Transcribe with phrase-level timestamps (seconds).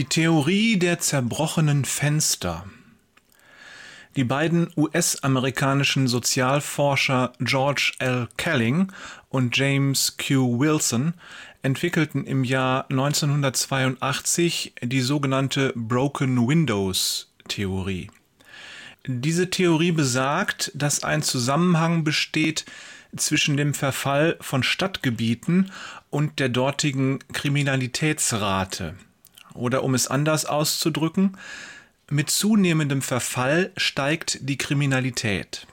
[0.00, 2.64] Die Theorie der zerbrochenen Fenster.
[4.16, 8.26] Die beiden US-amerikanischen Sozialforscher George L.
[8.38, 8.90] Kelling
[9.28, 10.58] und James Q.
[10.58, 11.12] Wilson
[11.60, 18.10] entwickelten im Jahr 1982 die sogenannte Broken Windows Theorie.
[19.06, 22.64] Diese Theorie besagt, dass ein Zusammenhang besteht
[23.14, 25.70] zwischen dem Verfall von Stadtgebieten
[26.08, 28.94] und der dortigen Kriminalitätsrate.
[29.54, 31.36] Oder um es anders auszudrücken,
[32.08, 35.66] mit zunehmendem Verfall steigt die Kriminalität.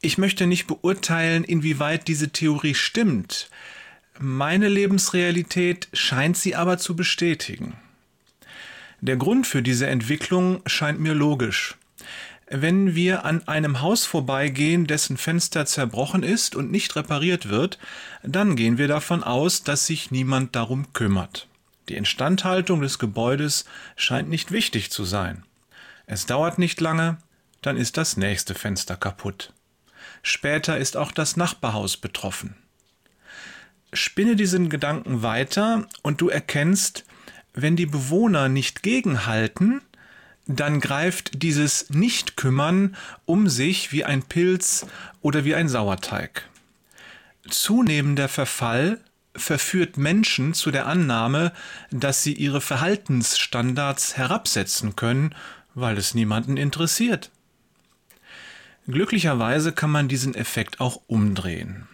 [0.00, 3.50] Ich möchte nicht beurteilen, inwieweit diese Theorie stimmt.
[4.18, 7.74] Meine Lebensrealität scheint sie aber zu bestätigen.
[9.00, 11.76] Der Grund für diese Entwicklung scheint mir logisch.
[12.48, 17.78] Wenn wir an einem Haus vorbeigehen, dessen Fenster zerbrochen ist und nicht repariert wird,
[18.22, 21.46] dann gehen wir davon aus, dass sich niemand darum kümmert.
[21.88, 23.64] Die Instandhaltung des Gebäudes
[23.96, 25.44] scheint nicht wichtig zu sein.
[26.06, 27.18] Es dauert nicht lange,
[27.62, 29.52] dann ist das nächste Fenster kaputt.
[30.22, 32.56] Später ist auch das Nachbarhaus betroffen.
[33.92, 37.04] Spinne diesen Gedanken weiter und du erkennst,
[37.54, 39.82] wenn die Bewohner nicht gegenhalten,
[40.46, 44.86] dann greift dieses Nicht-Kümmern um sich wie ein Pilz
[45.20, 46.48] oder wie ein Sauerteig.
[47.48, 49.00] Zunehmender Verfall
[49.34, 51.52] verführt Menschen zu der Annahme,
[51.90, 55.34] dass sie ihre Verhaltensstandards herabsetzen können,
[55.74, 57.30] weil es niemanden interessiert.
[58.86, 61.86] Glücklicherweise kann man diesen Effekt auch umdrehen.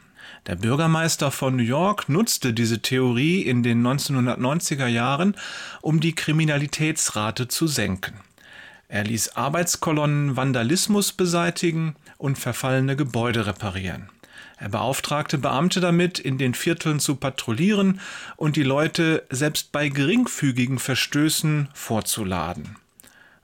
[0.47, 5.37] Der Bürgermeister von New York nutzte diese Theorie in den 1990er Jahren,
[5.83, 8.21] um die Kriminalitätsrate zu senken.
[8.89, 14.09] Er ließ Arbeitskolonnen Vandalismus beseitigen und verfallene Gebäude reparieren.
[14.59, 18.01] Er beauftragte Beamte damit, in den Vierteln zu patrouillieren
[18.37, 22.77] und die Leute selbst bei geringfügigen Verstößen vorzuladen.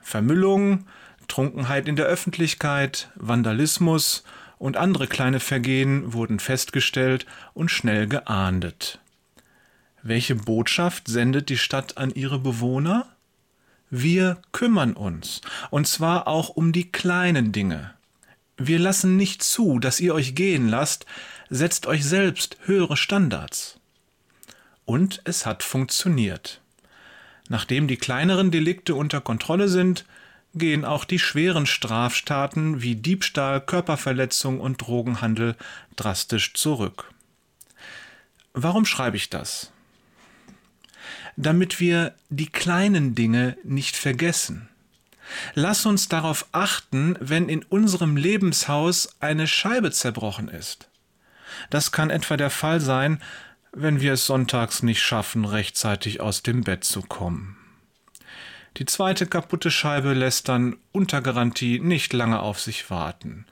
[0.00, 0.86] Vermüllung,
[1.28, 4.24] Trunkenheit in der Öffentlichkeit, Vandalismus
[4.58, 9.00] und andere kleine Vergehen wurden festgestellt und schnell geahndet.
[10.02, 13.06] Welche Botschaft sendet die Stadt an ihre Bewohner?
[13.88, 17.94] Wir kümmern uns, und zwar auch um die kleinen Dinge.
[18.64, 21.04] Wir lassen nicht zu, dass ihr euch gehen lasst,
[21.50, 23.80] setzt euch selbst höhere Standards.
[24.84, 26.60] Und es hat funktioniert.
[27.48, 30.04] Nachdem die kleineren Delikte unter Kontrolle sind,
[30.54, 35.56] gehen auch die schweren Straftaten wie Diebstahl, Körperverletzung und Drogenhandel
[35.96, 37.10] drastisch zurück.
[38.52, 39.72] Warum schreibe ich das?
[41.36, 44.68] Damit wir die kleinen Dinge nicht vergessen.
[45.54, 50.88] Lass uns darauf achten, wenn in unserem Lebenshaus eine Scheibe zerbrochen ist.
[51.70, 53.20] Das kann etwa der Fall sein,
[53.72, 57.56] wenn wir es sonntags nicht schaffen, rechtzeitig aus dem Bett zu kommen.
[58.78, 63.46] Die zweite kaputte Scheibe lässt dann unter Garantie nicht lange auf sich warten.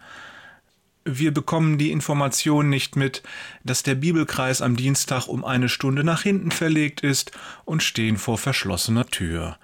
[1.04, 3.22] Wir bekommen die Information nicht mit,
[3.64, 7.32] dass der Bibelkreis am Dienstag um eine Stunde nach hinten verlegt ist
[7.64, 9.58] und stehen vor verschlossener Tür.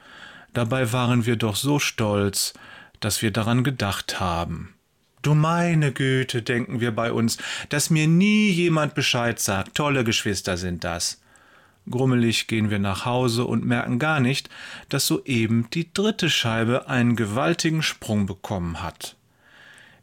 [0.57, 2.55] Dabei waren wir doch so stolz,
[3.01, 4.73] dass wir daran gedacht haben.
[5.21, 7.37] Du meine Güte, denken wir bei uns,
[7.69, 9.75] dass mir nie jemand Bescheid sagt.
[9.75, 11.21] Tolle Geschwister sind das.
[11.91, 14.49] Grummelig gehen wir nach Hause und merken gar nicht,
[14.89, 19.15] dass soeben die dritte Scheibe einen gewaltigen Sprung bekommen hat.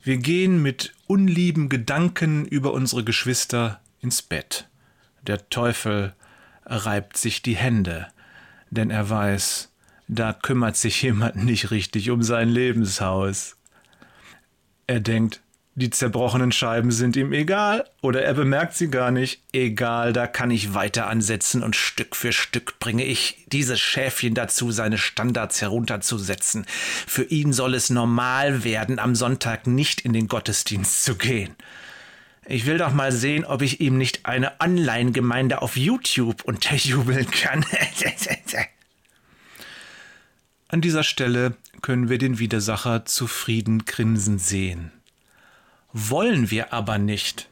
[0.03, 4.67] Wir gehen mit unlieben Gedanken über unsere Geschwister ins Bett.
[5.23, 6.13] Der Teufel
[6.63, 8.05] reibt sich die Hände,
[8.69, 9.72] denn er weiß,
[10.15, 13.55] da kümmert sich jemand nicht richtig um sein Lebenshaus.
[14.87, 15.41] Er denkt,
[15.75, 19.41] die zerbrochenen Scheiben sind ihm egal oder er bemerkt sie gar nicht.
[19.53, 24.71] Egal, da kann ich weiter ansetzen und Stück für Stück bringe ich dieses Schäfchen dazu,
[24.71, 26.67] seine Standards herunterzusetzen.
[27.07, 31.55] Für ihn soll es normal werden, am Sonntag nicht in den Gottesdienst zu gehen.
[32.45, 37.65] Ich will doch mal sehen, ob ich ihm nicht eine Online-Gemeinde auf YouTube unterjubeln kann.
[40.73, 44.91] An dieser Stelle können wir den Widersacher zufrieden grinsen sehen.
[45.91, 47.47] Wollen wir aber nicht.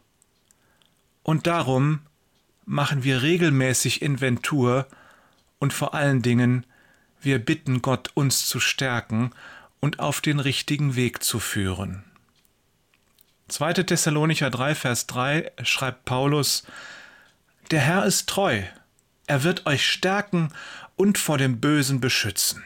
[1.21, 1.99] Und darum
[2.65, 4.87] machen wir regelmäßig Inventur
[5.59, 6.65] und vor allen Dingen
[7.21, 9.29] wir bitten Gott, uns zu stärken
[9.79, 12.03] und auf den richtigen Weg zu führen.
[13.49, 13.73] 2.
[13.83, 16.63] Thessalonicher 3, Vers 3 schreibt Paulus,
[17.69, 18.63] Der Herr ist treu,
[19.27, 20.51] er wird euch stärken
[20.95, 22.63] und vor dem Bösen beschützen.